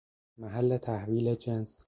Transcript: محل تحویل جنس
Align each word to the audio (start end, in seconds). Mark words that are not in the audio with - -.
محل 0.37 0.77
تحویل 0.77 1.35
جنس 1.35 1.79